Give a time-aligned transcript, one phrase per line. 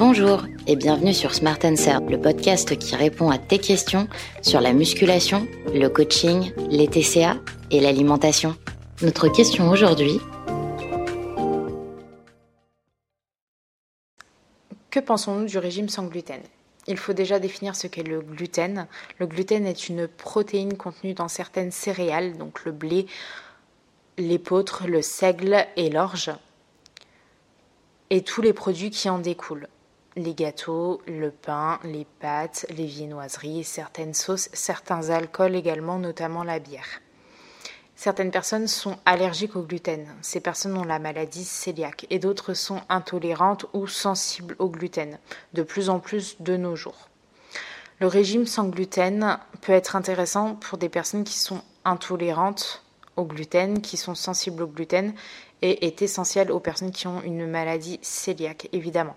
[0.00, 4.08] Bonjour et bienvenue sur Smart Answer, le podcast qui répond à tes questions
[4.40, 7.36] sur la musculation, le coaching, les TCA
[7.70, 8.56] et l'alimentation.
[9.02, 10.18] Notre question aujourd'hui
[14.88, 16.40] Que pensons-nous du régime sans gluten?
[16.86, 18.86] Il faut déjà définir ce qu'est le gluten.
[19.18, 23.04] Le gluten est une protéine contenue dans certaines céréales, donc le blé,
[24.16, 26.30] l'épeautre, le seigle et l'orge,
[28.08, 29.68] et tous les produits qui en découlent.
[30.16, 36.58] Les gâteaux, le pain, les pâtes, les viennoiseries, certaines sauces, certains alcools également, notamment la
[36.58, 37.00] bière.
[37.94, 40.08] Certaines personnes sont allergiques au gluten.
[40.20, 45.18] Ces personnes ont la maladie cœliaque et d'autres sont intolérantes ou sensibles au gluten,
[45.52, 47.08] de plus en plus de nos jours.
[48.00, 52.82] Le régime sans gluten peut être intéressant pour des personnes qui sont intolérantes
[53.16, 55.12] au gluten, qui sont sensibles au gluten
[55.62, 59.16] et est essentiel aux personnes qui ont une maladie cœliaque, évidemment.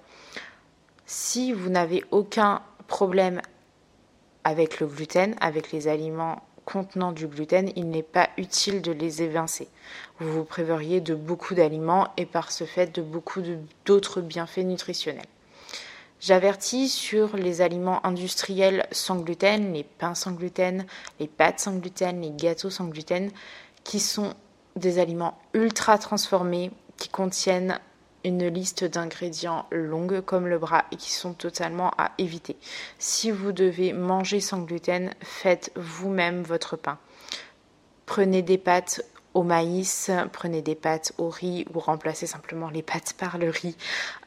[1.15, 3.39] Si vous n'avez aucun problème
[4.43, 9.21] avec le gluten, avec les aliments contenant du gluten, il n'est pas utile de les
[9.21, 9.67] évincer.
[10.19, 13.43] Vous vous préveriez de beaucoup d'aliments et par ce fait de beaucoup
[13.85, 15.27] d'autres bienfaits nutritionnels.
[16.19, 20.83] J'avertis sur les aliments industriels sans gluten, les pains sans gluten,
[21.19, 23.29] les pâtes sans gluten, les gâteaux sans gluten,
[23.83, 24.33] qui sont
[24.75, 27.79] des aliments ultra transformés qui contiennent
[28.23, 32.55] une liste d'ingrédients longue comme le bras et qui sont totalement à éviter.
[32.99, 36.97] Si vous devez manger sans gluten, faites vous-même votre pain.
[38.05, 43.13] Prenez des pâtes au maïs, prenez des pâtes au riz ou remplacez simplement les pâtes
[43.17, 43.75] par le riz.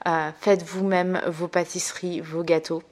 [0.06, 2.82] Euh, faites vous-même vos pâtisseries, vos gâteaux,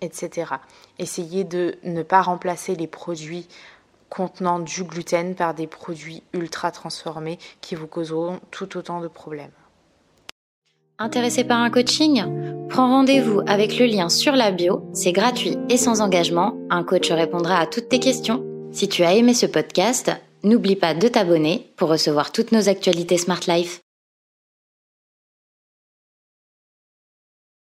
[0.00, 0.54] etc.
[0.98, 3.48] Essayez de ne pas remplacer les produits
[4.08, 9.52] contenant du gluten par des produits ultra transformés qui vous causeront tout autant de problèmes.
[11.02, 12.24] Intéressé par un coaching?
[12.68, 17.10] Prends rendez-vous avec le lien sur la bio, c'est gratuit et sans engagement, un coach
[17.10, 18.44] répondra à toutes tes questions.
[18.70, 20.12] Si tu as aimé ce podcast,
[20.44, 23.80] n'oublie pas de t'abonner pour recevoir toutes nos actualités Smart Life.